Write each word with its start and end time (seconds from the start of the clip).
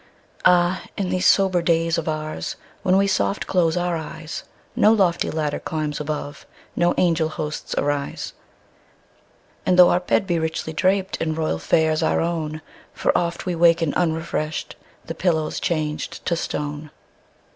Ah, 0.45 0.81
in 0.97 1.09
these 1.09 1.27
sober 1.27 1.61
days 1.61 1.95
of 1.99 2.05
oursWhen 2.05 2.97
we 2.97 3.05
soft 3.05 3.45
close 3.45 3.77
our 3.77 3.95
eyes, 3.95 4.43
No 4.75 4.91
lofty 4.91 5.29
ladder 5.29 5.59
climbs 5.59 5.99
above, 5.99 6.47
No 6.75 6.95
angel 6.97 7.29
hosts 7.29 7.75
arise. 7.77 8.33
And 9.63 9.77
tho 9.77 9.89
our 9.91 9.99
bed 9.99 10.25
be 10.25 10.39
richly 10.39 10.73
drapedAnd 10.73 11.37
royal 11.37 11.59
fares 11.59 12.01
our 12.01 12.19
own, 12.19 12.63
For 12.93 13.15
oft 13.15 13.45
we 13.45 13.53
waken 13.53 13.93
unrefreshed—The 13.93 15.13
pillow's 15.13 15.59
changed 15.59 16.25
to 16.25 16.35
stone! 16.35 16.89